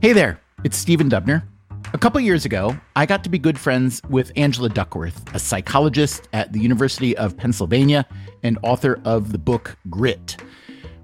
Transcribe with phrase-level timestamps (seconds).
[0.00, 1.42] Hey there, it's Stephen Dubner.
[1.92, 6.28] A couple years ago, I got to be good friends with Angela Duckworth, a psychologist
[6.32, 8.06] at the University of Pennsylvania
[8.44, 10.40] and author of the book Grit.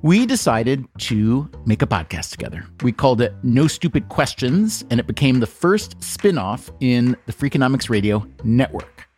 [0.02, 2.64] We decided to make a podcast together.
[2.84, 7.32] We called it No Stupid Questions, and it became the first spin off in the
[7.32, 9.08] Freakonomics Radio network.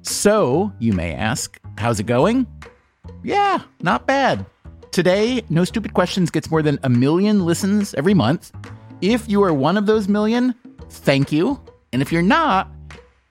[0.00, 2.46] So, you may ask, how's it going?
[3.22, 4.46] Yeah, not bad.
[4.92, 8.50] Today, No Stupid Questions gets more than a million listens every month.
[9.02, 10.54] If you are one of those million,
[10.88, 11.60] thank you.
[11.92, 12.70] And if you're not,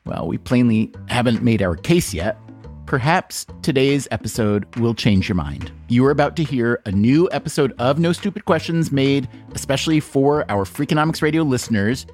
[0.06, 2.38] well, we plainly haven't made our case yet.
[2.86, 5.72] Perhaps today's episode will change your mind.
[5.88, 10.50] You are about to hear a new episode of No Stupid Questions made especially for
[10.52, 12.06] our Freakonomics Radio listeners.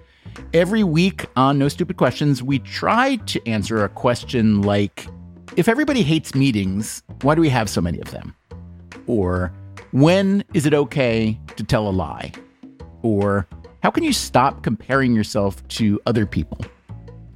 [0.53, 5.07] Every week on No Stupid Questions, we try to answer a question like
[5.57, 8.33] If everybody hates meetings, why do we have so many of them?
[9.07, 9.52] Or
[9.91, 12.31] When is it okay to tell a lie?
[13.02, 13.47] Or
[13.81, 16.59] how can you stop comparing yourself to other people?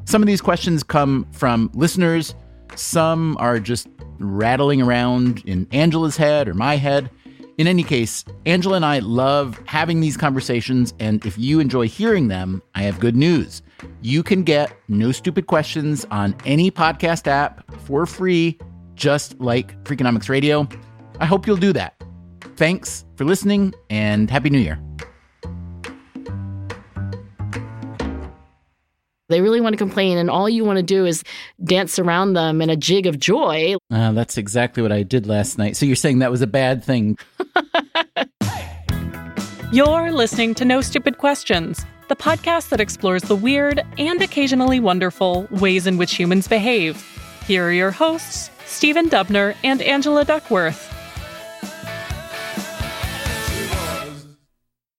[0.06, 2.36] Some of these questions come from listeners,
[2.76, 3.88] some are just
[4.20, 7.10] rattling around in Angela's head or my head.
[7.58, 12.28] In any case, Angela and I love having these conversations, and if you enjoy hearing
[12.28, 13.62] them, I have good news.
[14.02, 18.60] You can get No Stupid Questions on any podcast app for free,
[18.96, 20.68] just like Freakonomics Radio.
[21.22, 21.96] I hope you'll do that.
[22.58, 24.80] Thanks for listening, and Happy New Year.
[29.66, 31.24] Want to complain, and all you want to do is
[31.64, 33.76] dance around them in a jig of joy.
[33.92, 35.76] Uh, that's exactly what I did last night.
[35.76, 37.18] So you're saying that was a bad thing?
[39.72, 45.48] You're listening to No Stupid Questions, the podcast that explores the weird and occasionally wonderful
[45.52, 47.04] ways in which humans behave.
[47.46, 50.92] Here are your hosts, Stephen Dubner and Angela Duckworth.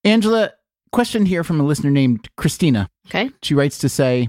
[0.04, 0.52] Angela,
[0.92, 2.88] question here from a listener named Christina.
[3.06, 3.30] Okay.
[3.42, 4.28] She writes to say,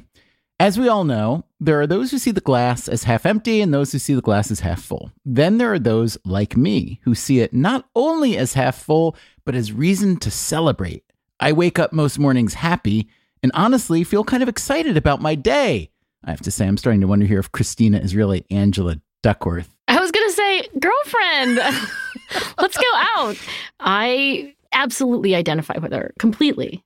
[0.59, 3.73] as we all know, there are those who see the glass as half empty and
[3.73, 5.11] those who see the glass as half full.
[5.23, 9.55] Then there are those like me who see it not only as half full, but
[9.55, 11.03] as reason to celebrate.
[11.39, 13.07] I wake up most mornings happy
[13.43, 15.91] and honestly feel kind of excited about my day.
[16.23, 19.69] I have to say, I'm starting to wonder here if Christina is really Angela Duckworth.
[19.87, 21.55] I was going to say, girlfriend,
[22.59, 23.37] let's go out.
[23.79, 26.83] I absolutely identify with her completely.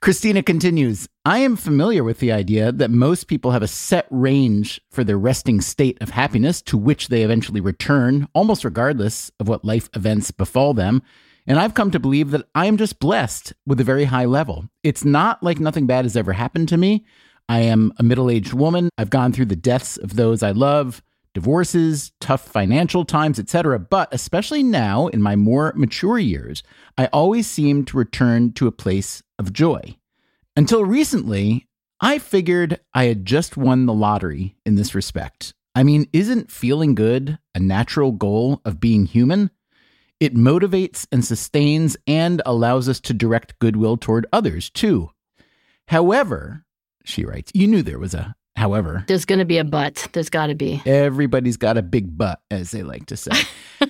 [0.00, 4.80] Christina continues I am familiar with the idea that most people have a set range
[4.92, 9.64] for their resting state of happiness to which they eventually return, almost regardless of what
[9.64, 11.02] life events befall them.
[11.48, 14.68] And I've come to believe that I am just blessed with a very high level.
[14.84, 17.04] It's not like nothing bad has ever happened to me.
[17.48, 18.90] I am a middle aged woman.
[18.98, 21.02] I've gone through the deaths of those I love,
[21.34, 23.78] divorces, tough financial times, etc.
[23.80, 26.62] But especially now in my more mature years,
[26.96, 29.96] I always seem to return to a place of joy.
[30.56, 31.66] Until recently,
[32.00, 35.54] I figured I had just won the lottery in this respect.
[35.74, 39.50] I mean, isn't feeling good a natural goal of being human?
[40.20, 45.10] It motivates and sustains and allows us to direct goodwill toward others too.
[45.86, 46.64] However,
[47.04, 49.04] she writes, you knew there was a however.
[49.06, 50.08] There's going to be a but.
[50.12, 50.82] There's got to be.
[50.84, 53.30] Everybody's got a big butt, as they like to say.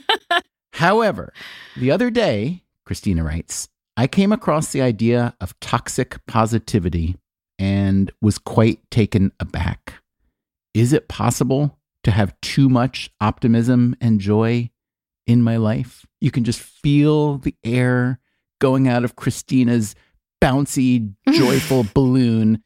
[0.74, 1.32] however,
[1.76, 3.68] the other day, Christina writes,
[3.98, 7.16] I came across the idea of toxic positivity
[7.58, 9.94] and was quite taken aback.
[10.72, 14.70] Is it possible to have too much optimism and joy
[15.26, 16.06] in my life?
[16.20, 18.20] You can just feel the air
[18.60, 19.96] going out of Christina's
[20.40, 22.62] bouncy, joyful balloon.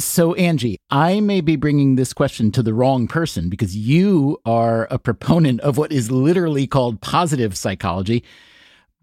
[0.00, 4.88] So, Angie, I may be bringing this question to the wrong person because you are
[4.90, 8.24] a proponent of what is literally called positive psychology.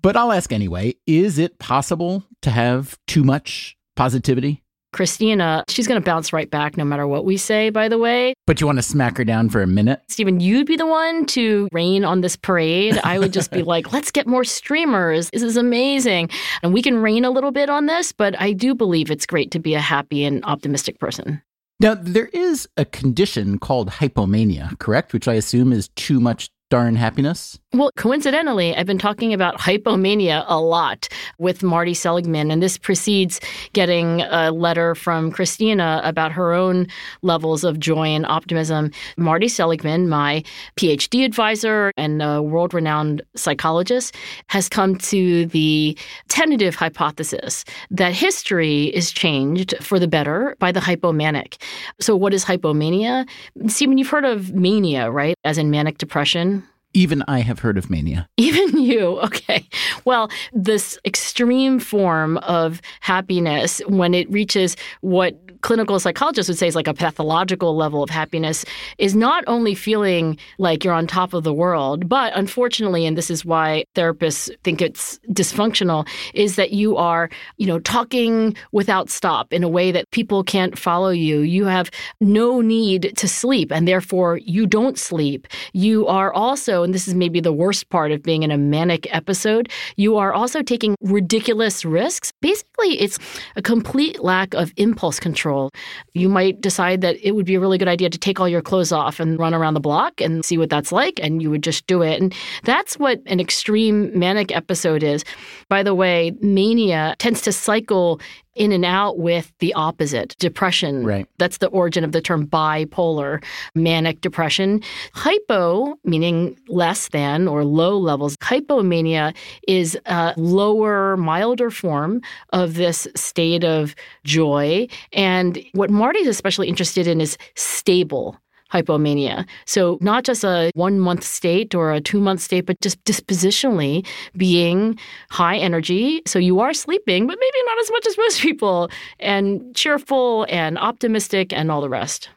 [0.01, 4.63] But I'll ask anyway Is it possible to have too much positivity?
[4.91, 8.33] Christina, she's going to bounce right back no matter what we say, by the way.
[8.47, 10.01] But you want to smack her down for a minute?
[10.07, 12.97] Stephen, you'd be the one to rain on this parade.
[13.03, 15.29] I would just be like, let's get more streamers.
[15.31, 16.29] This is amazing.
[16.63, 19.51] And we can rain a little bit on this, but I do believe it's great
[19.51, 21.41] to be a happy and optimistic person.
[21.79, 25.13] Now, there is a condition called hypomania, correct?
[25.13, 27.59] Which I assume is too much darn happiness?
[27.73, 31.07] Well, coincidentally, I've been talking about hypomania a lot
[31.37, 33.39] with Marty Seligman, and this precedes
[33.73, 36.87] getting a letter from Christina about her own
[37.21, 38.91] levels of joy and optimism.
[39.17, 40.43] Marty Seligman, my
[40.77, 44.15] PhD advisor and a world renowned psychologist,
[44.47, 50.79] has come to the tentative hypothesis that history is changed for the better by the
[50.79, 51.61] hypomanic.
[51.99, 53.27] So, what is hypomania?
[53.67, 55.35] Stephen, you've heard of mania, right?
[55.43, 56.58] As in manic depression.
[56.93, 58.27] Even I have heard of mania.
[58.37, 59.19] Even you.
[59.19, 59.67] Okay.
[60.05, 66.75] Well, this extreme form of happiness, when it reaches what clinical psychologists would say is
[66.75, 68.65] like a pathological level of happiness,
[68.97, 73.29] is not only feeling like you're on top of the world, but unfortunately, and this
[73.29, 79.51] is why therapists think it's dysfunctional, is that you are, you know, talking without stop
[79.53, 81.39] in a way that people can't follow you.
[81.41, 85.47] You have no need to sleep, and therefore you don't sleep.
[85.73, 89.13] You are also, and this is maybe the worst part of being in a manic
[89.13, 92.31] episode, you are also taking ridiculous risks.
[92.41, 93.17] Basically, it's
[93.55, 95.71] a complete lack of impulse control.
[96.13, 98.61] You might decide that it would be a really good idea to take all your
[98.61, 101.63] clothes off and run around the block and see what that's like, and you would
[101.63, 102.21] just do it.
[102.21, 102.33] And
[102.63, 105.23] that's what an extreme manic episode is.
[105.67, 108.19] By the way, mania tends to cycle
[108.59, 111.05] in and out with the opposite depression.
[111.05, 111.25] Right.
[111.39, 114.83] That's the origin of the term bipolar, manic depression.
[115.13, 119.33] Hypo, meaning less than or low levels, hypomania
[119.67, 122.21] is a lower, milder form
[122.51, 123.95] of this state of
[124.25, 124.87] joy.
[125.13, 128.37] And what Marty's especially interested in is stable
[128.71, 129.47] hypomania.
[129.65, 134.05] So, not just a one month state or a two month state, but just dispositionally
[134.37, 134.99] being
[135.29, 136.21] high energy.
[136.25, 138.89] So, you are sleeping, but maybe not as much as most people,
[139.19, 142.29] and cheerful and optimistic and all the rest.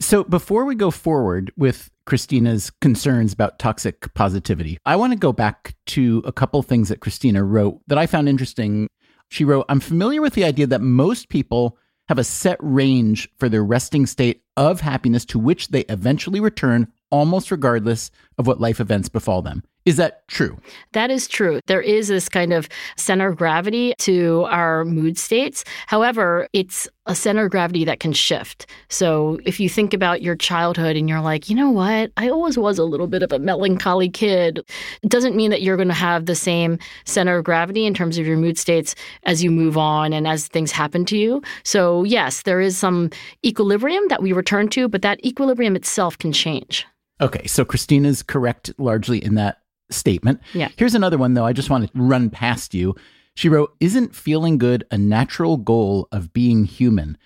[0.00, 5.32] So, before we go forward with Christina's concerns about toxic positivity, I want to go
[5.32, 8.88] back to a couple things that Christina wrote that I found interesting.
[9.30, 11.76] She wrote, I'm familiar with the idea that most people
[12.08, 16.88] have a set range for their resting state of happiness to which they eventually return
[17.10, 19.62] almost regardless of what life events befall them.
[19.88, 20.58] Is that true?
[20.92, 21.60] That is true.
[21.66, 22.68] There is this kind of
[22.98, 25.64] center of gravity to our mood states.
[25.86, 28.66] However, it's a center of gravity that can shift.
[28.90, 32.58] So if you think about your childhood and you're like, you know what, I always
[32.58, 34.58] was a little bit of a melancholy kid,
[35.02, 38.18] it doesn't mean that you're going to have the same center of gravity in terms
[38.18, 41.40] of your mood states as you move on and as things happen to you.
[41.62, 43.08] So, yes, there is some
[43.42, 46.86] equilibrium that we return to, but that equilibrium itself can change.
[47.22, 50.40] Okay, so Christina's correct largely in that statement.
[50.54, 50.68] Yeah.
[50.76, 52.94] Here's another one, though, I just want to run past you.
[53.34, 57.16] She wrote, Isn't feeling good a natural goal of being human?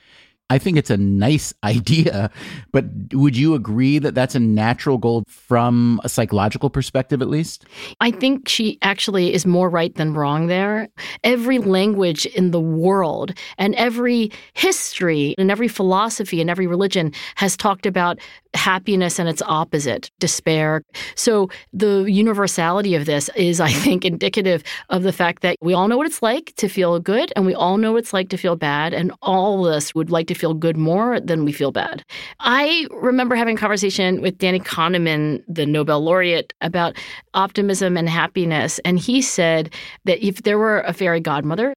[0.52, 2.30] I think it's a nice idea,
[2.72, 7.64] but would you agree that that's a natural goal from a psychological perspective, at least?
[8.00, 10.88] I think she actually is more right than wrong there.
[11.24, 17.56] Every language in the world and every history and every philosophy and every religion has
[17.56, 18.18] talked about
[18.54, 20.82] happiness and its opposite, despair.
[21.14, 25.88] So the universality of this is, I think, indicative of the fact that we all
[25.88, 28.36] know what it's like to feel good and we all know what it's like to
[28.36, 28.92] feel bad.
[28.92, 32.04] And all of us would like to feel good more than we feel bad.
[32.40, 36.96] I remember having a conversation with Danny Kahneman, the Nobel laureate, about
[37.32, 38.80] optimism and happiness.
[38.84, 39.72] And he said
[40.04, 41.74] that if there were a fairy godmother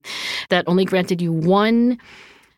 [0.48, 1.96] that only granted you one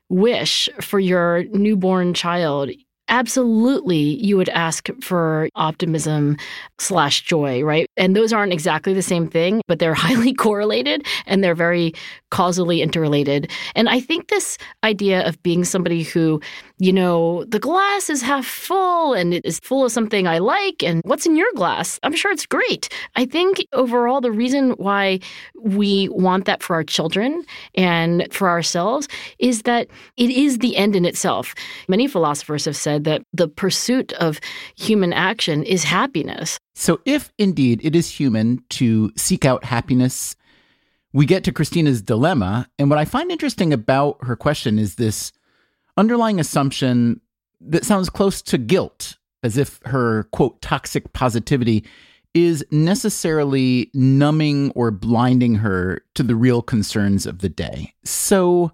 [0.08, 2.70] wish for your newborn child,
[3.08, 6.36] absolutely you would ask for optimism
[6.78, 7.86] slash joy, right?
[7.96, 11.92] And those aren't exactly the same thing, but they're highly correlated and they're very
[12.30, 13.50] causally interrelated.
[13.74, 16.40] And I think this idea of being somebody who,
[16.78, 20.82] you know, the glass is half full and it is full of something I like,
[20.82, 21.98] and what's in your glass?
[22.02, 22.88] I'm sure it's great.
[23.16, 25.20] I think overall, the reason why
[25.60, 27.44] we want that for our children
[27.74, 29.08] and for ourselves
[29.38, 31.54] is that it is the end in itself.
[31.88, 34.40] Many philosophers have said that the pursuit of
[34.76, 36.58] human action is happiness.
[36.74, 40.36] So, if indeed it is human to seek out happiness,
[41.12, 42.68] we get to Christina's dilemma.
[42.78, 45.32] And what I find interesting about her question is this
[45.96, 47.20] underlying assumption
[47.60, 51.84] that sounds close to guilt, as if her quote toxic positivity
[52.34, 57.94] is necessarily numbing or blinding her to the real concerns of the day.
[58.04, 58.72] So,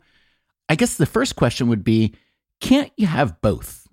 [0.68, 2.14] I guess the first question would be
[2.60, 3.86] can't you have both?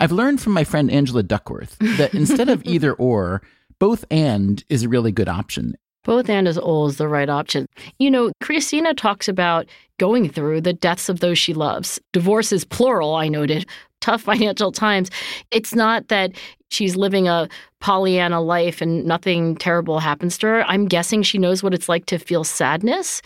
[0.00, 3.42] I've learned from my friend Angela Duckworth that instead of either or,
[3.78, 5.76] both and is a really good option.
[6.08, 7.68] Both and as old is the right option.
[7.98, 9.66] You know, Christina talks about
[9.98, 12.00] going through the deaths of those she loves.
[12.14, 13.66] Divorce is plural, I noted.
[14.00, 15.10] Tough financial times.
[15.50, 16.32] It's not that
[16.70, 17.46] she's living a
[17.80, 20.64] Pollyanna life and nothing terrible happens to her.
[20.64, 23.22] I'm guessing she knows what it's like to feel sadness,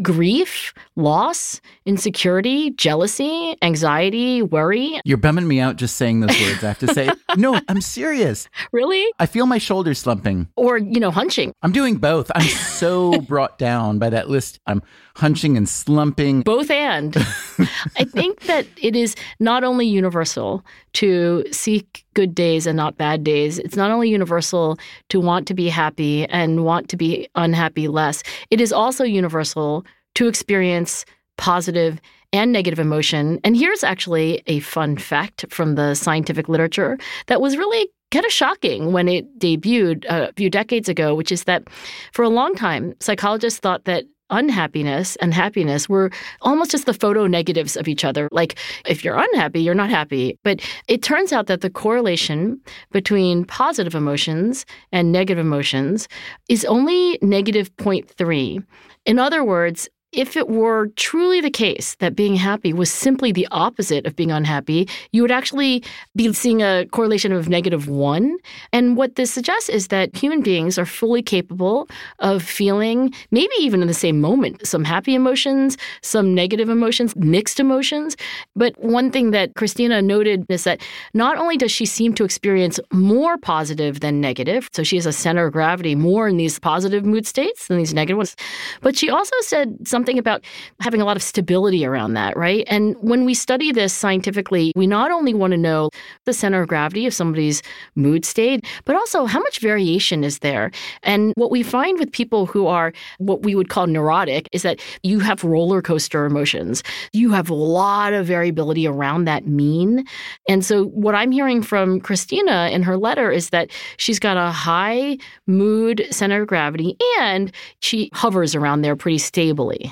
[0.00, 5.00] grief, loss, insecurity, jealousy, anxiety, worry.
[5.04, 6.64] You're bumming me out just saying those words.
[6.64, 8.48] I have to say, no, I'm serious.
[8.72, 9.06] Really?
[9.18, 10.48] I feel my shoulders slumping.
[10.56, 11.52] Or, you know, hunching.
[11.62, 12.30] I'm doing both.
[12.34, 14.60] I'm so brought down by that list.
[14.66, 14.82] I'm
[15.16, 16.40] hunching and slumping.
[16.42, 17.16] Both and.
[17.98, 20.64] I think that it is not only universal
[20.94, 23.58] to seek good days and not bad days.
[23.58, 24.78] It's not only universal
[25.08, 29.84] to want to be happy and want to be unhappy less, it is also universal
[30.14, 31.04] to experience
[31.36, 32.00] positive
[32.32, 33.40] and negative emotion.
[33.44, 38.32] And here's actually a fun fact from the scientific literature that was really kind of
[38.32, 41.68] shocking when it debuted uh, a few decades ago, which is that
[42.12, 46.10] for a long time, psychologists thought that unhappiness and happiness were
[46.42, 48.28] almost just the photo negatives of each other.
[48.32, 50.38] Like, if you're unhappy, you're not happy.
[50.44, 52.60] But it turns out that the correlation
[52.92, 56.08] between positive emotions and negative emotions
[56.48, 58.64] is only negative 0.3.
[59.06, 63.46] In other words, if it were truly the case that being happy was simply the
[63.52, 65.84] opposite of being unhappy, you would actually
[66.16, 68.36] be seeing a correlation of negative one.
[68.72, 71.88] And what this suggests is that human beings are fully capable
[72.18, 77.60] of feeling, maybe even in the same moment, some happy emotions, some negative emotions, mixed
[77.60, 78.16] emotions.
[78.56, 80.80] But one thing that Christina noted is that
[81.14, 85.12] not only does she seem to experience more positive than negative, so she has a
[85.12, 88.34] center of gravity more in these positive mood states than these negative ones,
[88.80, 90.42] but she also said something something about
[90.80, 92.64] having a lot of stability around that, right?
[92.68, 95.90] And when we study this scientifically, we not only want to know
[96.24, 97.62] the center of gravity of somebody's
[97.96, 100.70] mood state, but also how much variation is there.
[101.02, 104.80] And what we find with people who are what we would call neurotic is that
[105.02, 106.82] you have roller coaster emotions.
[107.12, 110.06] You have a lot of variability around that mean.
[110.48, 114.50] And so what I'm hearing from Christina in her letter is that she's got a
[114.50, 119.89] high mood center of gravity and she hovers around there pretty stably.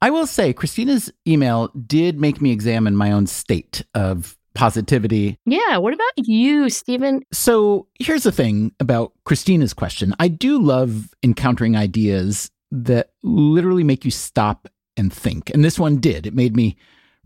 [0.00, 5.38] I will say, Christina's email did make me examine my own state of positivity.
[5.44, 5.76] Yeah.
[5.76, 7.22] What about you, Stephen?
[7.32, 14.04] So here's the thing about Christina's question I do love encountering ideas that literally make
[14.04, 15.50] you stop and think.
[15.50, 16.26] And this one did.
[16.26, 16.76] It made me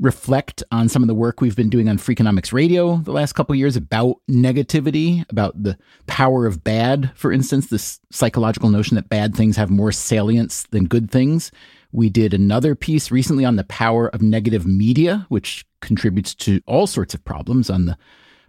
[0.00, 3.54] reflect on some of the work we've been doing on Freakonomics Radio the last couple
[3.54, 9.36] years about negativity, about the power of bad, for instance, this psychological notion that bad
[9.36, 11.52] things have more salience than good things.
[11.92, 16.86] We did another piece recently on the power of negative media, which contributes to all
[16.86, 17.96] sorts of problems on the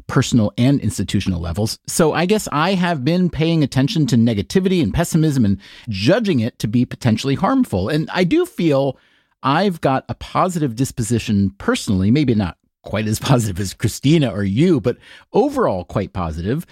[0.07, 1.79] personal and institutional levels.
[1.88, 5.57] So I guess I have been paying attention to negativity and pessimism and
[5.89, 7.89] judging it to be potentially harmful.
[7.89, 8.98] And I do feel
[9.43, 14.81] I've got a positive disposition personally, maybe not quite as positive as Christina or you,
[14.81, 14.98] but
[15.33, 16.65] overall quite positive.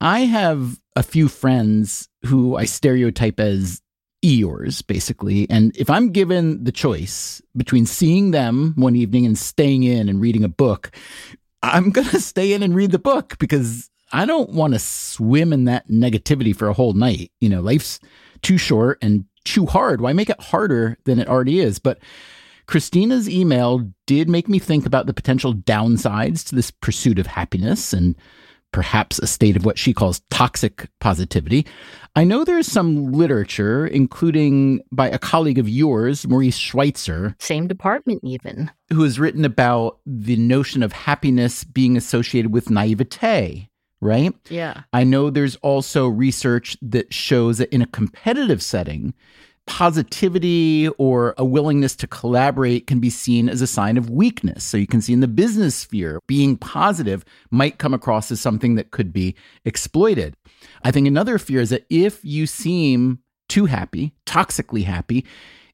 [0.00, 3.80] I have a few friends who I stereotype as
[4.24, 5.48] Eeyores, basically.
[5.50, 10.20] And if I'm given the choice between seeing them one evening and staying in and
[10.20, 10.90] reading a book,
[11.62, 15.52] I'm going to stay in and read the book because I don't want to swim
[15.52, 17.32] in that negativity for a whole night.
[17.40, 17.98] You know, life's
[18.42, 20.00] too short and too hard.
[20.00, 21.78] Why make it harder than it already is?
[21.78, 21.98] But
[22.66, 27.92] Christina's email did make me think about the potential downsides to this pursuit of happiness
[27.92, 28.14] and
[28.72, 31.66] perhaps a state of what she calls toxic positivity.
[32.14, 37.34] I know there's some literature, including by a colleague of yours, Maurice Schweitzer.
[37.38, 38.70] Same department, even.
[38.92, 44.34] Who has written about the notion of happiness being associated with naivete, right?
[44.50, 44.82] Yeah.
[44.92, 49.14] I know there's also research that shows that in a competitive setting,
[49.66, 54.64] positivity or a willingness to collaborate can be seen as a sign of weakness.
[54.64, 58.74] So you can see in the business sphere, being positive might come across as something
[58.74, 60.34] that could be exploited.
[60.82, 65.24] I think another fear is that if you seem too happy, toxically happy,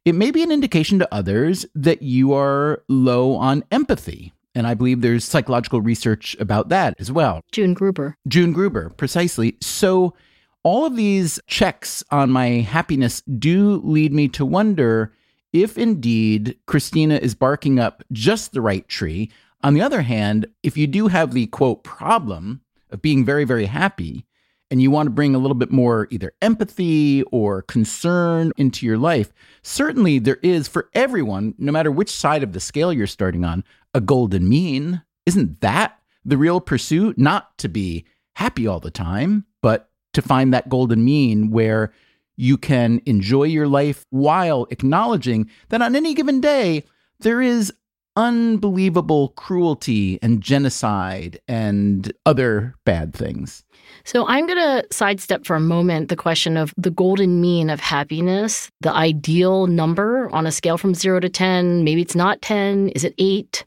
[0.04, 4.33] it may be an indication to others that you are low on empathy.
[4.54, 7.42] And I believe there's psychological research about that as well.
[7.52, 8.16] June Gruber.
[8.26, 9.57] June Gruber, precisely.
[9.61, 10.14] So
[10.62, 15.12] all of these checks on my happiness do lead me to wonder
[15.52, 19.30] if indeed Christina is barking up just the right tree.
[19.62, 22.60] On the other hand, if you do have the quote problem
[22.90, 24.26] of being very, very happy,
[24.70, 28.98] and you want to bring a little bit more either empathy or concern into your
[28.98, 33.44] life, certainly there is for everyone, no matter which side of the scale you're starting
[33.44, 35.02] on, a golden mean.
[35.24, 37.16] Isn't that the real pursuit?
[37.18, 41.92] Not to be happy all the time, but to find that golden mean where
[42.36, 46.84] you can enjoy your life while acknowledging that on any given day,
[47.20, 47.72] there is
[48.18, 53.64] unbelievable cruelty and genocide and other bad things.
[54.04, 57.78] So I'm going to sidestep for a moment the question of the golden mean of
[57.78, 61.84] happiness, the ideal number on a scale from zero to 10.
[61.84, 62.88] Maybe it's not 10.
[62.90, 63.64] Is it eight?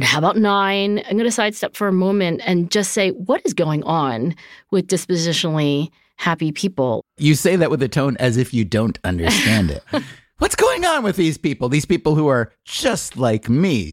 [0.00, 0.98] How about nine?
[1.00, 4.34] I'm going to sidestep for a moment and just say, what is going on
[4.70, 7.04] with dispositionally happy people?
[7.18, 9.84] You say that with a tone as if you don't understand it.
[10.42, 11.68] What's going on with these people?
[11.68, 13.92] These people who are just like me.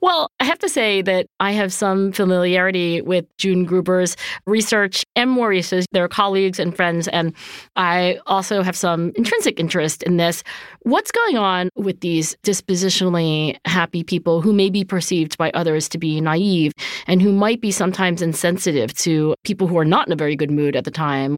[0.00, 5.30] Well, I have to say that I have some familiarity with June Gruber's research and
[5.30, 7.34] Maurice's, their colleagues and friends, and
[7.76, 10.42] I also have some intrinsic interest in this.
[10.80, 15.98] What's going on with these dispositionally happy people who may be perceived by others to
[15.98, 16.72] be naive
[17.06, 20.50] and who might be sometimes insensitive to people who are not in a very good
[20.50, 21.36] mood at the time?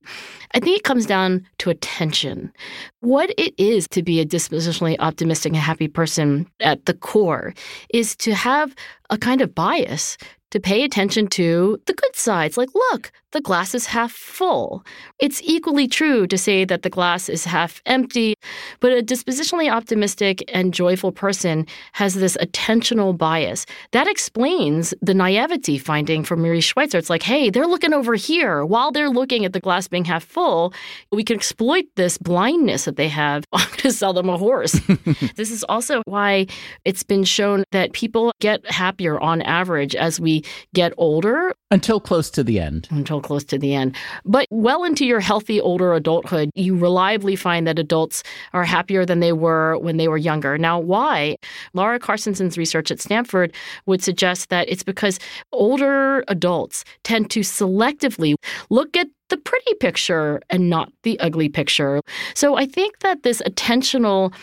[0.55, 2.53] I think it comes down to attention.
[3.01, 7.55] What it is to be a dispositionally optimistic and happy person at the core
[7.91, 8.75] is to have
[9.11, 10.17] a kind of bias
[10.51, 12.57] to pay attention to the good sides.
[12.57, 14.85] Like, look, the glass is half full.
[15.19, 18.35] It's equally true to say that the glass is half empty,
[18.79, 23.67] but a dispositionally optimistic and joyful person has this attentional bias.
[23.91, 26.97] That explains the naivety finding from Miri Schweitzer.
[26.97, 28.65] It's like, hey, they're looking over here.
[28.65, 30.73] While they're looking at the glass being half full,
[31.11, 33.45] we can exploit this blindness that they have
[33.79, 34.73] to sell them a horse.
[35.37, 36.47] this is also why
[36.85, 41.53] it's been shown that people get happier on average as we get older.
[41.73, 42.87] Until close to the end.
[42.93, 43.97] Until close to the end.
[44.25, 49.21] But well into your healthy older adulthood, you reliably find that adults are happier than
[49.21, 50.57] they were when they were younger.
[50.59, 51.37] Now, why?
[51.73, 53.53] Laura Carstensen's research at Stanford
[53.87, 55.19] would suggest that it's because
[55.53, 58.35] older adults tend to selectively
[58.71, 62.01] look at the pretty picture and not the ugly picture.
[62.35, 64.35] So I think that this attentional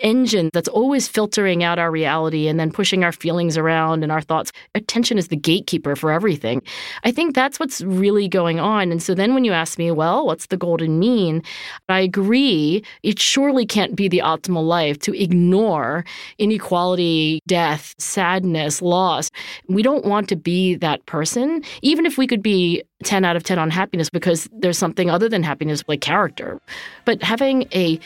[0.00, 4.20] engine that's always filtering out our reality and then pushing our feelings around and our
[4.20, 4.52] thoughts.
[4.74, 6.62] Attention is the gatekeeper for everything.
[7.04, 8.90] I think that's what's really going on.
[8.90, 11.42] And so then when you ask me, well, what's the golden mean?
[11.88, 12.84] I agree.
[13.02, 16.04] It surely can't be the optimal life to ignore
[16.38, 19.30] inequality, death, sadness, loss.
[19.68, 23.42] We don't want to be that person, even if we could be 10 out of
[23.42, 26.60] 10 on happiness because there's something other than happiness like character.
[27.04, 27.98] But having a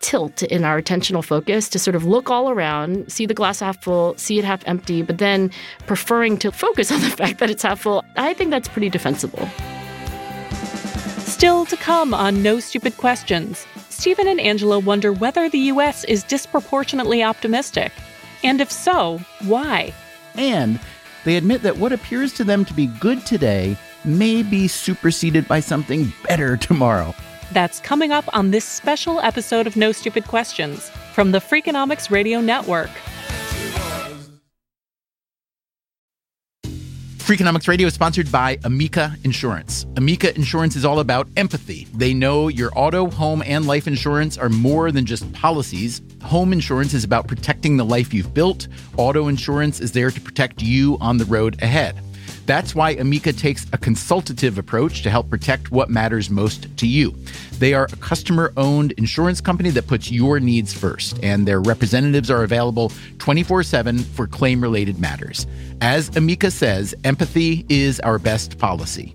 [0.00, 3.82] tilt in our attentional focus to sort of look all around, see the glass half
[3.82, 5.50] full, see it half empty, but then
[5.86, 9.48] preferring to focus on the fact that it's half full, I think that's pretty defensible.
[11.18, 16.04] Still to come on No Stupid Questions, Stephen and Angela wonder whether the U.S.
[16.04, 17.92] is disproportionately optimistic.
[18.42, 19.92] And if so, why?
[20.36, 20.80] And
[21.24, 25.60] they admit that what appears to them to be good today may be superseded by
[25.60, 27.14] something better tomorrow.
[27.52, 32.40] That's coming up on this special episode of No Stupid Questions from the Freakonomics Radio
[32.40, 32.90] Network.
[37.30, 39.86] Freakonomics Radio is sponsored by Amica Insurance.
[39.96, 41.86] Amica Insurance is all about empathy.
[41.94, 46.02] They know your auto, home, and life insurance are more than just policies.
[46.22, 50.60] Home insurance is about protecting the life you've built, auto insurance is there to protect
[50.60, 52.00] you on the road ahead.
[52.50, 57.14] That's why Amica takes a consultative approach to help protect what matters most to you.
[57.60, 62.28] They are a customer owned insurance company that puts your needs first, and their representatives
[62.28, 65.46] are available 24 7 for claim related matters.
[65.80, 69.14] As Amica says, empathy is our best policy.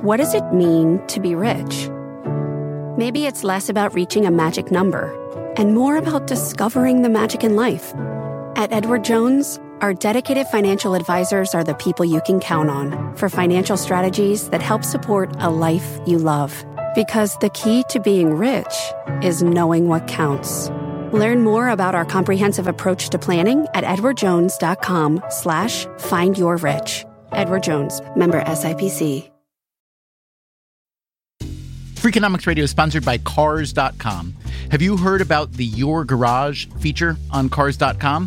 [0.00, 1.90] What does it mean to be rich?
[2.96, 5.12] Maybe it's less about reaching a magic number
[5.58, 7.92] and more about discovering the magic in life.
[8.56, 13.28] At Edward Jones, our dedicated financial advisors are the people you can count on for
[13.28, 16.64] financial strategies that help support a life you love.
[16.94, 18.74] Because the key to being rich
[19.22, 20.68] is knowing what counts.
[21.12, 27.04] Learn more about our comprehensive approach to planning at edwardjones.com slash find your rich.
[27.32, 29.30] Edward Jones, member SIPC.
[32.00, 34.34] Freakonomics Radio is sponsored by Cars.com.
[34.70, 38.26] Have you heard about the Your Garage feature on Cars.com?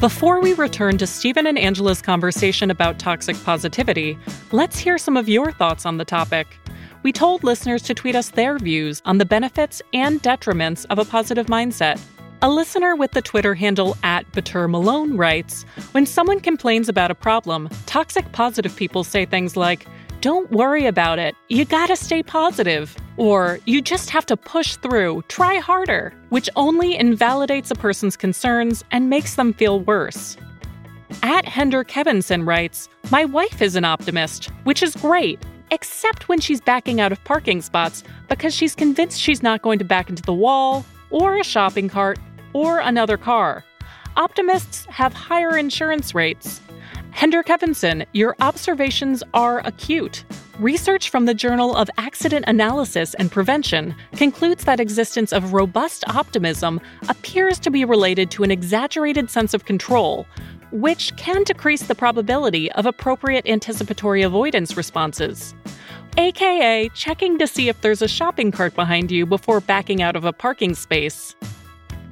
[0.00, 4.18] Before we return to Stephen and Angela's conversation about toxic positivity,
[4.52, 6.46] let's hear some of your thoughts on the topic.
[7.02, 11.06] We told listeners to tweet us their views on the benefits and detriments of a
[11.06, 11.98] positive mindset.
[12.42, 17.14] A listener with the Twitter handle at Batur Malone writes When someone complains about a
[17.14, 19.86] problem, toxic positive people say things like,
[20.20, 22.96] Don't worry about it, you gotta stay positive.
[23.16, 28.84] Or, You just have to push through, try harder, which only invalidates a person's concerns
[28.90, 30.36] and makes them feel worse.
[31.22, 35.38] At Hender Kevinson writes, My wife is an optimist, which is great,
[35.70, 39.84] except when she's backing out of parking spots because she's convinced she's not going to
[39.84, 42.18] back into the wall or a shopping cart,
[42.52, 43.64] or another car.
[44.16, 46.60] Optimists have higher insurance rates.
[47.16, 50.22] Hender Kevinson, your observations are acute.
[50.58, 56.78] Research from the Journal of Accident Analysis and Prevention concludes that existence of robust optimism
[57.08, 60.26] appears to be related to an exaggerated sense of control,
[60.72, 65.54] which can decrease the probability of appropriate anticipatory avoidance responses
[66.18, 70.24] aka checking to see if there's a shopping cart behind you before backing out of
[70.24, 71.34] a parking space.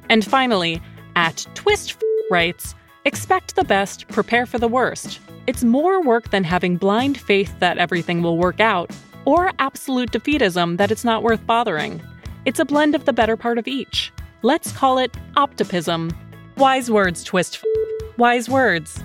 [0.09, 0.81] And finally,
[1.15, 1.95] at Twist
[2.29, 5.19] writes, expect the best, prepare for the worst.
[5.47, 8.91] It's more work than having blind faith that everything will work out,
[9.25, 12.01] or absolute defeatism that it's not worth bothering.
[12.45, 14.11] It's a blend of the better part of each.
[14.41, 16.11] Let's call it optimism.
[16.57, 17.55] Wise words, Twist.
[17.57, 19.01] F- Wise words.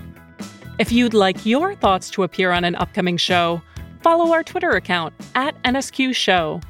[0.78, 3.60] If you'd like your thoughts to appear on an upcoming show,
[4.02, 6.60] follow our Twitter account at NSQ Show.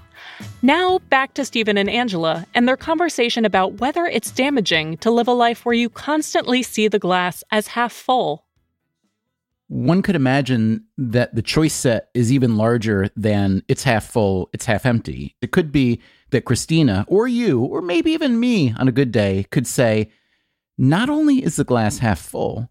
[0.62, 5.28] Now, back to Stephen and Angela and their conversation about whether it's damaging to live
[5.28, 8.44] a life where you constantly see the glass as half full.
[9.68, 14.66] One could imagine that the choice set is even larger than it's half full, it's
[14.66, 15.36] half empty.
[15.40, 16.00] It could be
[16.30, 20.10] that Christina, or you, or maybe even me on a good day, could say,
[20.76, 22.68] Not only is the glass half full,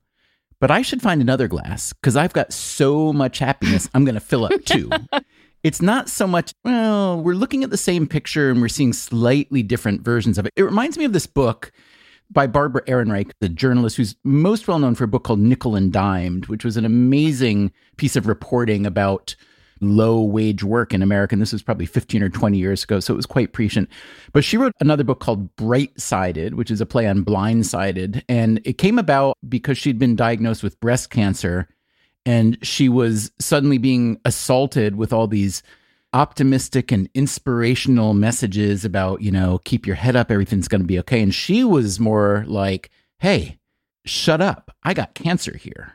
[0.59, 4.21] but I should find another glass because I've got so much happiness, I'm going to
[4.21, 4.89] fill up too.
[5.63, 9.63] it's not so much, well, we're looking at the same picture and we're seeing slightly
[9.63, 10.53] different versions of it.
[10.55, 11.71] It reminds me of this book
[12.31, 15.91] by Barbara Ehrenreich, the journalist who's most well known for a book called Nickel and
[15.91, 19.35] Dimed, which was an amazing piece of reporting about
[19.81, 21.33] low wage work in America.
[21.33, 22.99] And this was probably 15 or 20 years ago.
[22.99, 23.89] So it was quite prescient.
[24.33, 28.21] But she wrote another book called Bright Sided, which is a play on blindsided.
[28.29, 31.67] And it came about because she'd been diagnosed with breast cancer
[32.25, 35.63] and she was suddenly being assaulted with all these
[36.13, 40.99] optimistic and inspirational messages about, you know, keep your head up, everything's going to be
[40.99, 41.21] okay.
[41.21, 43.59] And she was more like, hey,
[44.05, 44.75] shut up.
[44.83, 45.93] I got cancer here.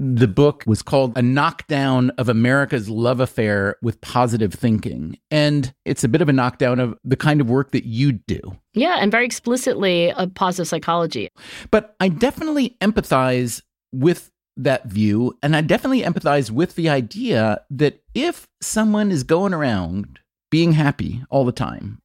[0.00, 5.18] The book was called A Knockdown of America's Love Affair with Positive Thinking.
[5.28, 8.40] And it's a bit of a knockdown of the kind of work that you do.
[8.74, 11.30] Yeah, and very explicitly of positive psychology.
[11.72, 13.60] But I definitely empathize
[13.92, 15.36] with that view.
[15.42, 20.18] And I definitely empathize with the idea that if someone is going around
[20.50, 22.02] being happy all the time,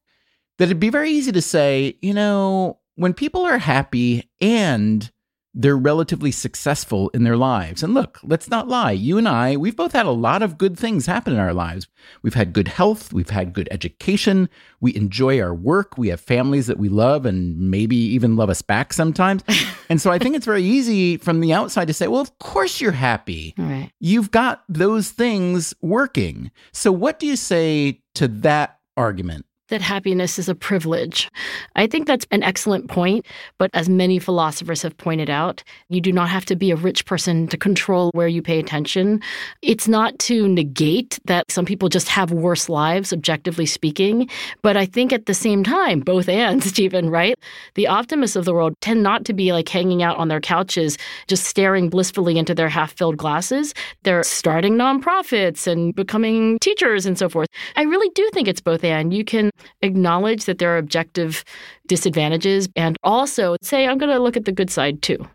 [0.58, 5.10] that it'd be very easy to say, you know, when people are happy and
[5.54, 7.82] they're relatively successful in their lives.
[7.82, 8.90] And look, let's not lie.
[8.90, 11.86] You and I, we've both had a lot of good things happen in our lives.
[12.22, 14.48] We've had good health, we've had good education,
[14.80, 18.62] we enjoy our work, we have families that we love and maybe even love us
[18.62, 19.44] back sometimes.
[19.88, 22.80] and so I think it's very easy from the outside to say, well, of course
[22.80, 23.54] you're happy.
[23.56, 23.90] Right.
[24.00, 26.50] You've got those things working.
[26.72, 29.46] So what do you say to that argument?
[29.74, 31.28] That happiness is a privilege.
[31.74, 33.26] I think that's an excellent point,
[33.58, 37.04] but as many philosophers have pointed out, you do not have to be a rich
[37.06, 39.20] person to control where you pay attention.
[39.62, 44.30] It's not to negate that some people just have worse lives, objectively speaking,
[44.62, 47.36] but I think at the same time, both and, Stephen, right?
[47.74, 50.96] The optimists of the world tend not to be like hanging out on their couches,
[51.26, 53.74] just staring blissfully into their half filled glasses.
[54.04, 57.48] They're starting nonprofits and becoming teachers and so forth.
[57.74, 59.12] I really do think it's both and.
[59.12, 59.50] You can
[59.82, 61.44] acknowledge that there are objective
[61.86, 65.26] disadvantages and also say, I'm going to look at the good side too.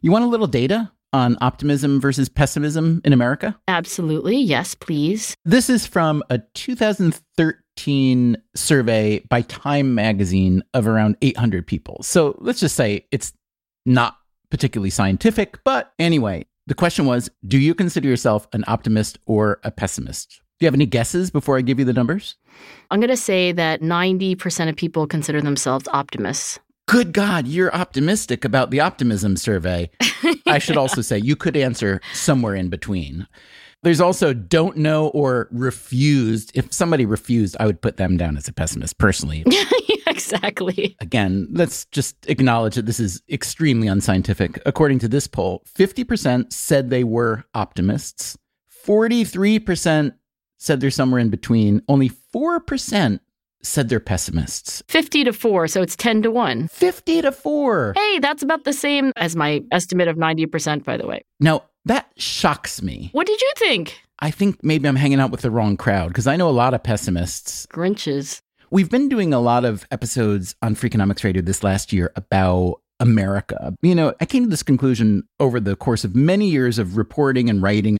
[0.00, 3.58] You want a little data on optimism versus pessimism in America?
[3.68, 4.36] Absolutely.
[4.36, 5.34] Yes, please.
[5.44, 12.02] This is from a 2013 survey by Time magazine of around 800 people.
[12.02, 13.32] So let's just say it's
[13.84, 14.16] not
[14.50, 19.70] particularly scientific, but anyway, the question was Do you consider yourself an optimist or a
[19.70, 20.40] pessimist?
[20.58, 22.36] Do you have any guesses before I give you the numbers?
[22.90, 26.58] I'm going to say that 90% of people consider themselves optimists.
[26.88, 29.90] Good God, you're optimistic about the optimism survey.
[30.46, 33.26] I should also say you could answer somewhere in between.
[33.82, 36.52] There's also don't know or refused.
[36.54, 39.44] If somebody refused, I would put them down as a pessimist personally.
[40.06, 40.96] exactly.
[41.00, 44.58] Again, let's just acknowledge that this is extremely unscientific.
[44.64, 48.38] According to this poll, 50% said they were optimists,
[48.86, 50.14] 43%
[50.58, 53.20] said they're somewhere in between, only 4%
[53.62, 54.82] said they're pessimists.
[54.88, 56.68] 50 to 4, so it's 10 to 1.
[56.68, 57.92] 50 to 4.
[57.96, 61.22] Hey, that's about the same as my estimate of 90%, by the way.
[61.40, 63.10] Now, that shocks me.
[63.12, 64.00] What did you think?
[64.18, 66.74] I think maybe I'm hanging out with the wrong crowd because I know a lot
[66.74, 67.66] of pessimists.
[67.66, 68.40] Grinches.
[68.70, 73.74] We've been doing a lot of episodes on Freakonomics Radio this last year about America.
[73.82, 77.50] You know, I came to this conclusion over the course of many years of reporting
[77.50, 77.98] and writing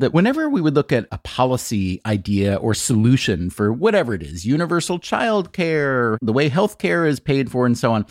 [0.00, 4.44] that whenever we would look at a policy idea or solution for whatever it is,
[4.44, 8.06] universal child care, the way healthcare is paid for, and so on,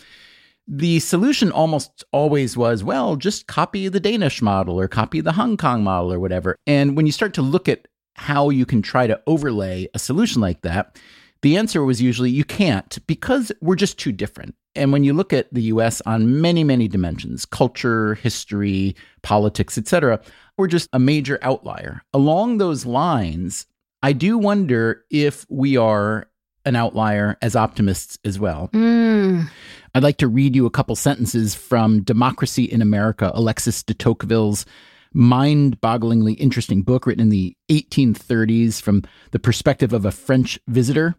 [0.66, 5.56] the solution almost always was, well, just copy the Danish model or copy the Hong
[5.56, 6.56] Kong model or whatever.
[6.66, 10.40] And when you start to look at how you can try to overlay a solution
[10.40, 10.96] like that,
[11.42, 14.54] the answer was usually you can't because we're just too different.
[14.74, 20.20] And when you look at the US on many, many dimensions, culture, history, politics, etc.,
[20.56, 22.02] we're just a major outlier.
[22.12, 23.66] Along those lines,
[24.02, 26.28] I do wonder if we are
[26.64, 28.68] an outlier as optimists as well.
[28.72, 29.48] Mm.
[29.94, 34.66] I'd like to read you a couple sentences from Democracy in America, Alexis de Tocqueville's
[35.12, 41.16] mind bogglingly interesting book written in the 1830s from the perspective of a French visitor.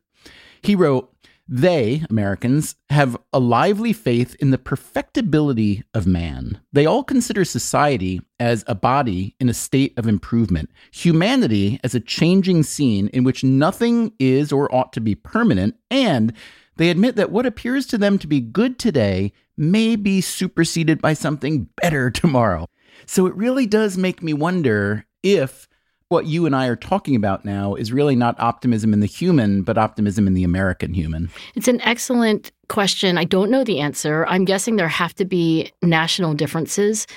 [0.63, 1.13] He wrote,
[1.47, 6.61] They, Americans, have a lively faith in the perfectibility of man.
[6.71, 11.99] They all consider society as a body in a state of improvement, humanity as a
[11.99, 16.33] changing scene in which nothing is or ought to be permanent, and
[16.77, 21.13] they admit that what appears to them to be good today may be superseded by
[21.13, 22.67] something better tomorrow.
[23.05, 25.67] So it really does make me wonder if
[26.11, 29.63] what you and I are talking about now is really not optimism in the human,
[29.63, 31.29] but optimism in the American human?
[31.55, 33.17] It's an excellent question.
[33.17, 34.25] I don't know the answer.
[34.27, 37.07] I'm guessing there have to be national differences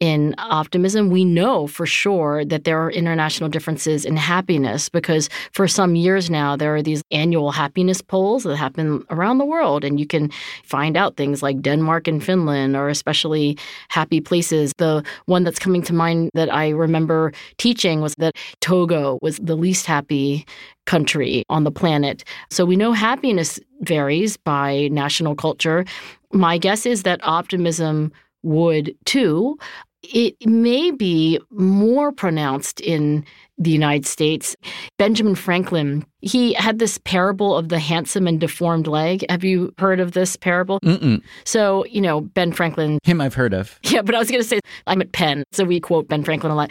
[0.00, 1.10] in optimism.
[1.10, 6.28] We know for sure that there are international differences in happiness because for some years
[6.30, 9.84] now, there are these annual happiness polls that happen around the world.
[9.84, 10.30] And you can
[10.64, 13.56] find out things like Denmark and Finland are especially
[13.88, 14.72] happy places.
[14.78, 19.56] The one that's coming to mind that I remember teaching was that Togo was the
[19.56, 20.44] least happy
[20.86, 22.24] country on the planet.
[22.50, 25.84] So we know happiness varies by national culture.
[26.32, 28.12] My guess is that optimism
[28.44, 29.58] would too.
[30.02, 33.24] It may be more pronounced in
[33.58, 34.56] the United States.
[34.98, 39.24] Benjamin Franklin, he had this parable of the handsome and deformed leg.
[39.28, 40.80] Have you heard of this parable?
[40.80, 41.22] Mm-mm.
[41.44, 42.98] So, you know, Ben Franklin.
[43.04, 43.78] Him I've heard of.
[43.84, 46.50] Yeah, but I was going to say, I'm at Penn, so we quote Ben Franklin
[46.50, 46.70] a lot.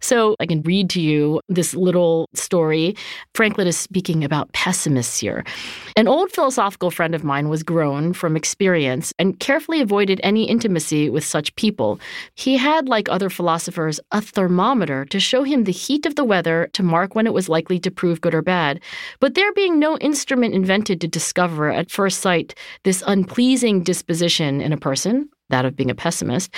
[0.00, 2.96] So I can read to you this little story.
[3.34, 5.44] Franklin is speaking about pessimists here.
[5.96, 11.08] An old philosophical friend of mine was grown from experience and carefully avoided any intimacy
[11.08, 12.00] with such people.
[12.34, 16.68] He had, like other philosophers, a thermometer to show him the heat of the weather
[16.72, 18.80] to mark when it was likely to prove good or bad.
[19.20, 24.72] But there being no instrument invented to discover at first sight this unpleasing disposition in
[24.72, 26.52] a person, that of being a pessimist,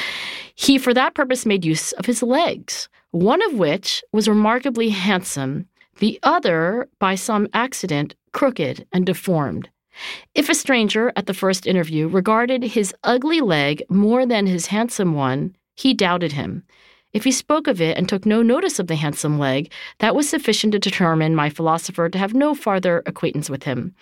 [0.55, 5.67] he for that purpose made use of his legs, one of which was remarkably handsome,
[5.99, 9.69] the other, by some accident, crooked and deformed.
[10.35, 15.15] If a stranger at the first interview regarded his ugly leg more than his handsome
[15.15, 16.65] one, he doubted him.
[17.15, 20.29] If he spoke of it and took no notice of the handsome leg, that was
[20.29, 23.95] sufficient to determine my philosopher to have no farther acquaintance with him.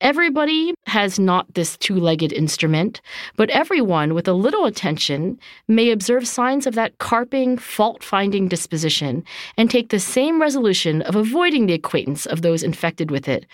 [0.00, 3.02] Everybody has not this two legged instrument,
[3.36, 9.24] but everyone with a little attention may observe signs of that carping, fault finding disposition
[9.58, 13.44] and take the same resolution of avoiding the acquaintance of those infected with it.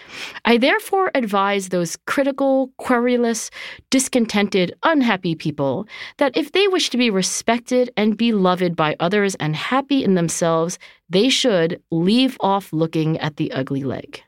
[0.45, 3.51] I therefore advise those critical, querulous,
[3.91, 9.57] discontented, unhappy people that if they wish to be respected and beloved by others and
[9.57, 14.23] happy in themselves, they should leave off looking at the ugly leg.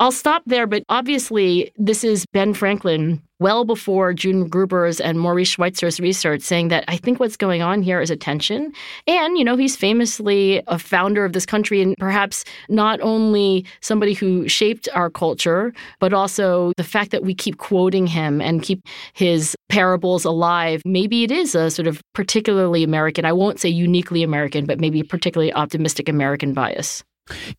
[0.00, 5.56] I'll stop there, but obviously, this is Ben Franklin well before June Gruber's and Maurice
[5.56, 8.72] Schweitzer's research saying that I think what's going on here is attention.
[9.06, 14.12] And, you know, he's famously a founder of this country and perhaps not only somebody
[14.12, 18.80] who shaped our culture, but also the fact that we keep quoting him and keep
[19.12, 20.82] his parables alive.
[20.84, 25.02] Maybe it is a sort of particularly American, I won't say uniquely American, but maybe
[25.02, 27.04] particularly optimistic American bias.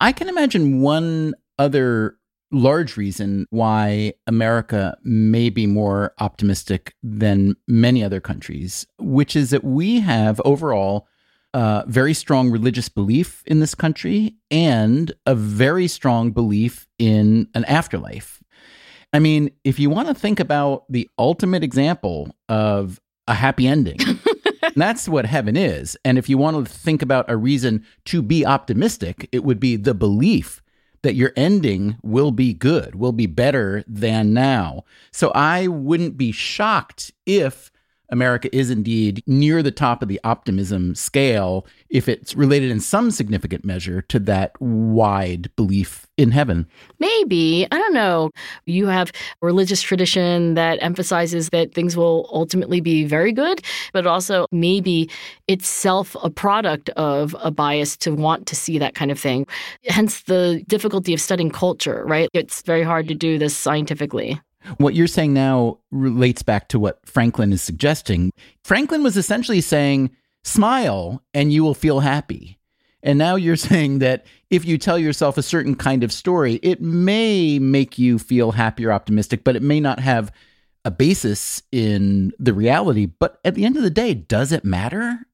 [0.00, 2.16] I can imagine one other
[2.52, 9.64] large reason why America may be more optimistic than many other countries, which is that
[9.64, 11.06] we have overall
[11.54, 17.64] a very strong religious belief in this country and a very strong belief in an
[17.64, 18.42] afterlife.
[19.12, 23.98] I mean, if you want to think about the ultimate example of a happy ending,
[24.76, 25.96] that's what heaven is.
[26.04, 29.74] And if you want to think about a reason to be optimistic, it would be
[29.76, 30.62] the belief
[31.02, 34.84] that your ending will be good, will be better than now.
[35.10, 37.70] So I wouldn't be shocked if
[38.10, 43.10] America is indeed near the top of the optimism scale if it's related in some
[43.10, 46.66] significant measure to that wide belief in heaven.
[46.98, 47.66] Maybe.
[47.70, 48.30] I don't know.
[48.66, 49.10] You have
[49.42, 55.08] a religious tradition that emphasizes that things will ultimately be very good, but also maybe
[55.48, 59.46] itself a product of a bias to want to see that kind of thing.
[59.86, 62.28] Hence the difficulty of studying culture, right?
[62.34, 64.40] It's very hard to do this scientifically.
[64.76, 68.30] What you're saying now relates back to what Franklin is suggesting.
[68.64, 70.10] Franklin was essentially saying,
[70.44, 72.58] smile and you will feel happy.
[73.02, 76.80] And now you're saying that if you tell yourself a certain kind of story, it
[76.80, 80.32] may make you feel happy or optimistic, but it may not have
[80.84, 83.06] a basis in the reality.
[83.06, 85.26] But at the end of the day, does it matter?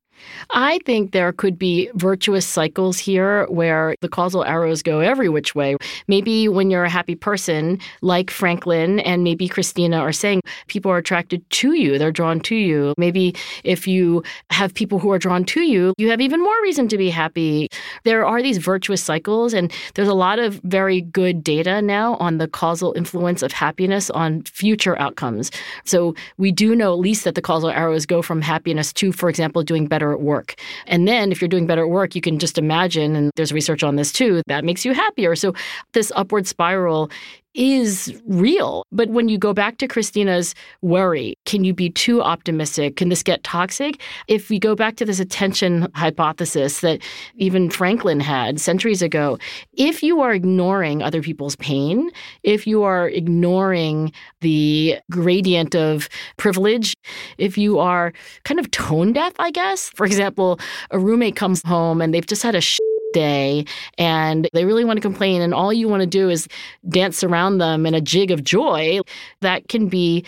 [0.50, 5.54] I think there could be virtuous cycles here where the causal arrows go every which
[5.54, 5.76] way.
[6.08, 10.98] Maybe when you're a happy person, like Franklin and maybe Christina are saying, people are
[10.98, 12.94] attracted to you, they're drawn to you.
[12.98, 16.88] Maybe if you have people who are drawn to you, you have even more reason
[16.88, 17.68] to be happy.
[18.04, 22.38] There are these virtuous cycles, and there's a lot of very good data now on
[22.38, 25.50] the causal influence of happiness on future outcomes.
[25.84, 29.28] So we do know at least that the causal arrows go from happiness to, for
[29.28, 30.54] example, doing better at work.
[30.86, 33.82] And then if you're doing better at work, you can just imagine, and there's research
[33.82, 35.36] on this too, that makes you happier.
[35.36, 35.54] So
[35.92, 37.10] this upward spiral
[37.56, 38.84] is real.
[38.92, 42.96] But when you go back to Christina's worry, can you be too optimistic?
[42.96, 44.00] Can this get toxic?
[44.28, 47.00] If we go back to this attention hypothesis that
[47.36, 49.38] even Franklin had centuries ago,
[49.72, 52.10] if you are ignoring other people's pain,
[52.42, 56.94] if you are ignoring the gradient of privilege,
[57.38, 58.12] if you are
[58.44, 62.42] kind of tone deaf, I guess, for example, a roommate comes home and they've just
[62.42, 62.78] had a sh-
[63.16, 63.64] day
[63.96, 66.46] and they really want to complain and all you want to do is
[66.90, 69.00] dance around them in a jig of joy,
[69.40, 70.22] that can be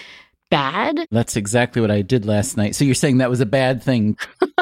[0.51, 1.07] bad.
[1.11, 2.74] That's exactly what I did last night.
[2.74, 4.16] So you're saying that was a bad thing.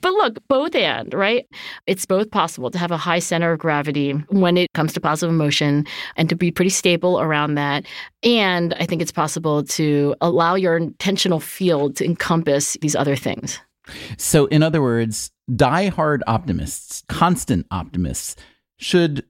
[0.00, 1.46] but look, both and, right?
[1.86, 5.34] It's both possible to have a high center of gravity when it comes to positive
[5.34, 5.86] emotion
[6.16, 7.84] and to be pretty stable around that.
[8.22, 13.60] And I think it's possible to allow your intentional field to encompass these other things.
[14.16, 18.36] So, in other words, die-hard optimists, constant optimists,
[18.78, 19.24] should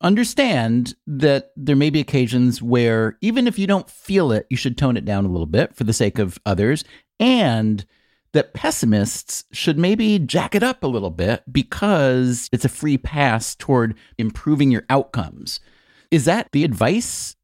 [0.00, 4.78] understand that there may be occasions where even if you don't feel it, you should
[4.78, 6.84] tone it down a little bit for the sake of others,
[7.18, 7.84] and
[8.32, 13.54] that pessimists should maybe jack it up a little bit because it's a free pass
[13.54, 15.60] toward improving your outcomes.
[16.10, 17.36] Is that the advice?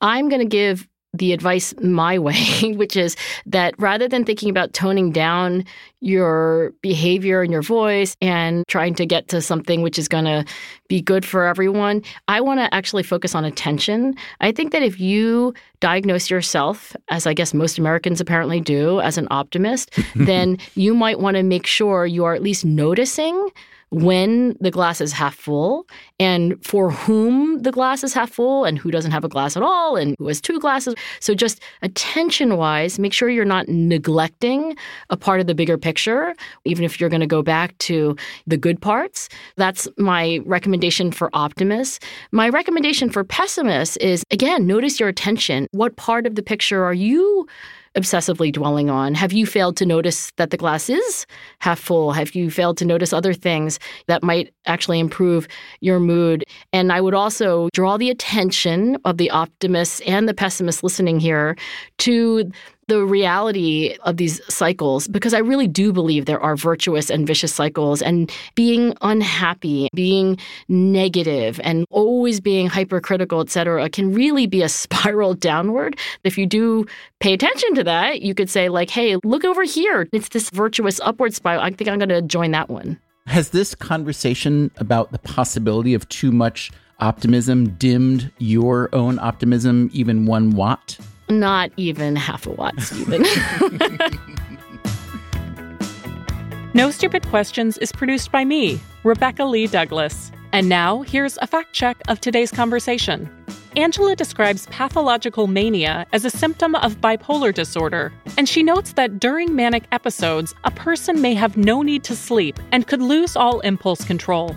[0.00, 4.72] I'm going to give the advice my way, which is that rather than thinking about
[4.72, 5.64] toning down
[6.00, 10.44] your behavior and your voice and trying to get to something which is going to
[10.88, 14.14] be good for everyone, I want to actually focus on attention.
[14.40, 19.18] I think that if you diagnose yourself, as I guess most Americans apparently do, as
[19.18, 23.50] an optimist, then you might want to make sure you are at least noticing
[23.90, 25.86] when the glass is half full
[26.18, 29.62] and for whom the glass is half full and who doesn't have a glass at
[29.62, 30.94] all and who has two glasses.
[31.20, 34.76] So, just attention wise, make sure you're not neglecting
[35.10, 38.56] a part of the bigger picture, even if you're going to go back to the
[38.56, 39.28] good parts.
[39.56, 41.98] That's my recommendation for optimists.
[42.30, 45.66] My recommendation for pessimists is again, notice your attention.
[45.72, 47.46] What part of the picture are you?
[47.94, 49.14] Obsessively dwelling on?
[49.14, 51.26] Have you failed to notice that the glass is
[51.58, 52.12] half full?
[52.12, 55.48] Have you failed to notice other things that might actually improve
[55.80, 56.44] your mood?
[56.72, 61.56] And I would also draw the attention of the optimists and the pessimists listening here
[61.98, 62.50] to
[62.90, 67.54] the reality of these cycles because I really do believe there are virtuous and vicious
[67.54, 70.36] cycles and being unhappy, being
[70.68, 75.96] negative and always being hypercritical, et cetera, can really be a spiral downward.
[76.24, 76.84] If you do
[77.20, 80.08] pay attention to that, you could say like, hey, look over here.
[80.12, 81.62] It's this virtuous upward spiral.
[81.62, 82.98] I think I'm going to join that one.
[83.28, 90.26] Has this conversation about the possibility of too much optimism dimmed your own optimism even
[90.26, 90.98] one watt?
[91.30, 93.22] Not even half a watt, Stephen.
[96.74, 100.32] no Stupid Questions is produced by me, Rebecca Lee Douglas.
[100.52, 103.30] And now, here's a fact check of today's conversation.
[103.76, 109.54] Angela describes pathological mania as a symptom of bipolar disorder, and she notes that during
[109.54, 114.02] manic episodes, a person may have no need to sleep and could lose all impulse
[114.02, 114.56] control.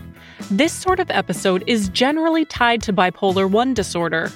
[0.49, 4.31] This sort of episode is generally tied to bipolar 1 disorder,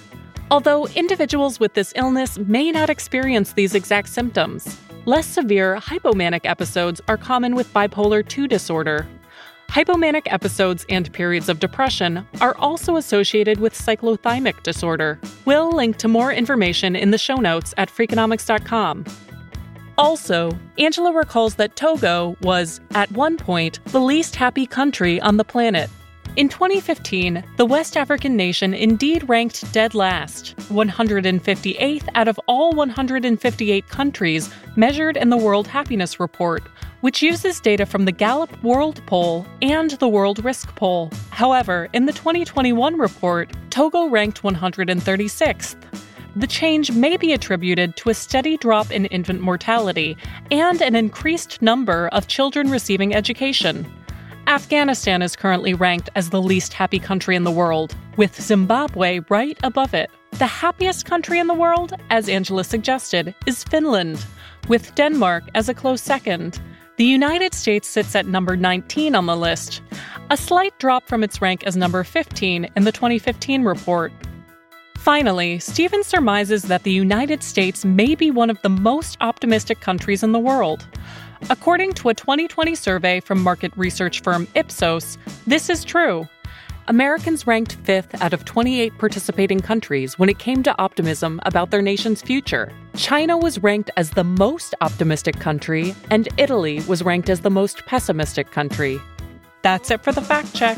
[0.52, 4.78] although individuals with this illness may not experience these exact symptoms.
[5.06, 9.08] Less severe hypomanic episodes are common with bipolar 2 disorder.
[9.70, 15.20] Hypomanic episodes and periods of depression are also associated with cyclothymic disorder.
[15.45, 19.06] We'll link to more information in the show notes at freakonomics.com.
[19.98, 25.43] Also, Angela recalls that Togo was, at one point, the least happy country on the
[25.43, 25.89] planet.
[26.38, 33.90] In 2015, the West African nation indeed ranked dead last, 158th out of all 158
[33.90, 36.62] countries measured in the World Happiness Report,
[37.02, 41.10] which uses data from the Gallup World Poll and the World Risk Poll.
[41.32, 45.76] However, in the 2021 report, Togo ranked 136th.
[46.36, 50.16] The change may be attributed to a steady drop in infant mortality
[50.52, 53.92] and an increased number of children receiving education.
[54.48, 59.58] Afghanistan is currently ranked as the least happy country in the world, with Zimbabwe right
[59.62, 60.10] above it.
[60.32, 64.26] The happiest country in the world, as Angela suggested, is Finland,
[64.70, 66.62] with Denmark as a close second.
[66.95, 69.82] The United States sits at number 19 on the list,
[70.30, 74.14] a slight drop from its rank as number 15 in the 2015 report.
[74.95, 80.24] Finally, Stephen surmises that the United States may be one of the most optimistic countries
[80.24, 80.88] in the world.
[81.50, 86.28] According to a 2020 survey from market research firm Ipsos, this is true.
[86.90, 91.82] Americans ranked fifth out of 28 participating countries when it came to optimism about their
[91.82, 92.72] nation's future.
[92.96, 97.86] China was ranked as the most optimistic country, and Italy was ranked as the most
[97.86, 99.00] pessimistic country.
[99.64, 100.78] That's it for the fact check.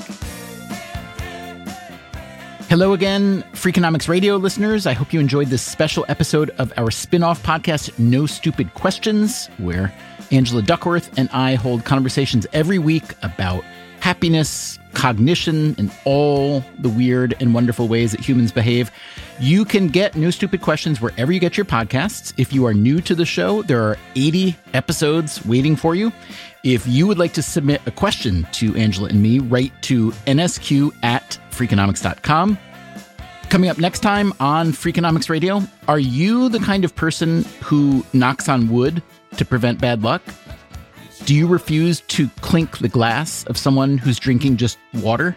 [2.69, 4.85] Hello again, Freakonomics Radio listeners.
[4.85, 9.47] I hope you enjoyed this special episode of our spin off podcast, No Stupid Questions,
[9.57, 9.93] where
[10.31, 13.63] Angela Duckworth and I hold conversations every week about
[13.99, 18.91] happiness, cognition, and all the weird and wonderful ways that humans behave.
[19.39, 22.33] You can get No Stupid Questions wherever you get your podcasts.
[22.37, 26.11] If you are new to the show, there are 80 episodes waiting for you.
[26.63, 30.91] If you would like to submit a question to Angela and me, write to nsq
[31.03, 32.57] at freakonomics.com.
[33.49, 38.47] Coming up next time on Freakonomics Radio, are you the kind of person who knocks
[38.47, 39.01] on wood
[39.39, 40.21] to prevent bad luck?
[41.25, 45.35] Do you refuse to clink the glass of someone who's drinking just water?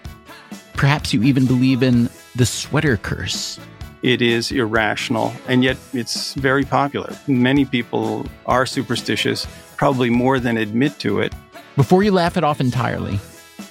[0.74, 3.58] Perhaps you even believe in the sweater curse.
[4.02, 7.16] It is irrational, and yet it's very popular.
[7.28, 9.46] Many people are superstitious,
[9.76, 11.32] probably more than admit to it.
[11.76, 13.20] Before you laugh it off entirely,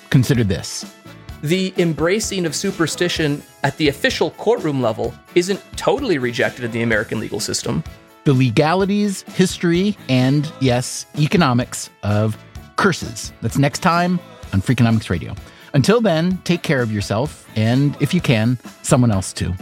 [0.10, 0.86] consider this.
[1.42, 7.20] The embracing of superstition at the official courtroom level isn't totally rejected in the American
[7.20, 7.84] legal system.
[8.24, 12.38] The legalities, history, and yes, economics of
[12.76, 13.34] curses.
[13.42, 14.20] That's next time
[14.54, 15.36] on Freakonomics Radio.
[15.74, 19.54] Until then, take care of yourself, and if you can, someone else too.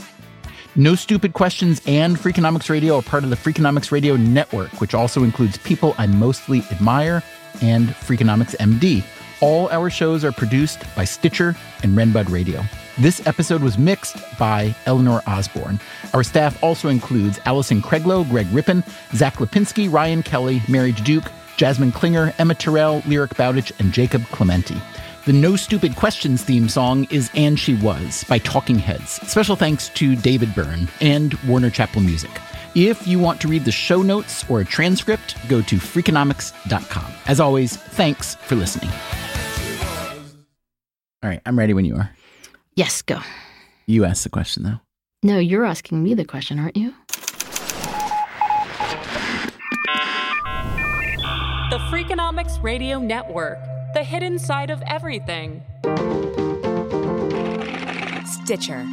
[0.75, 5.23] No Stupid Questions and Freakonomics Radio are part of the Freakonomics Radio Network, which also
[5.23, 7.23] includes People I Mostly Admire
[7.61, 9.03] and Freakonomics MD.
[9.41, 12.63] All our shows are produced by Stitcher and Renbud Radio.
[12.99, 15.79] This episode was mixed by Eleanor Osborne.
[16.13, 18.83] Our staff also includes Alison Craiglow, Greg Rippin,
[19.13, 24.75] Zack Lapinski, Ryan Kelley, Mary Diduch, Jasmin Klinger, Emma Tyrrell, Lyric Bowditch, and Jacob Clemente.
[25.25, 29.11] The No Stupid Questions theme song is And She Was by Talking Heads.
[29.29, 32.31] Special thanks to David Byrne and Warner Chappell Music.
[32.75, 37.05] If you want to read the show notes or a transcript, go to freakonomics.com.
[37.27, 38.89] As always, thanks for listening.
[41.23, 42.11] All right, I'm ready when you are.
[42.79, 43.19] Yes, go.
[43.87, 44.79] You asked the question, though.
[45.21, 46.93] No, you're asking me the question, aren't you?
[51.71, 53.57] The Freakonomics Radio Network,
[53.93, 55.61] the hidden side of everything.
[58.25, 58.87] Stitcher.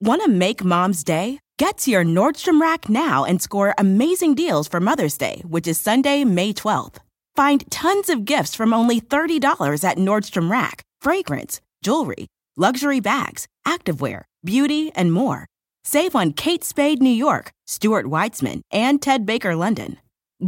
[0.00, 1.38] Want to make mom's day?
[1.58, 5.78] Get to your Nordstrom Rack now and score amazing deals for Mother's Day, which is
[5.78, 7.00] Sunday, May 12th.
[7.38, 12.26] Find tons of gifts from only $30 at Nordstrom Rack fragrance, jewelry,
[12.56, 15.46] luxury bags, activewear, beauty, and more.
[15.84, 19.98] Save on Kate Spade New York, Stuart Weitzman, and Ted Baker London.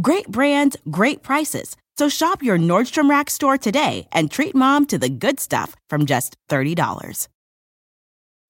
[0.01, 1.77] Great brands, great prices.
[1.97, 6.05] So shop your Nordstrom Rack store today and treat mom to the good stuff from
[6.05, 7.29] just $30.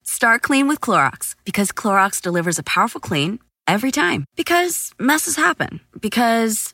[0.02, 3.38] Start clean with Clorox because Clorox delivers a powerful clean
[3.68, 4.26] every time.
[4.36, 5.80] Because messes happen.
[6.00, 6.74] Because.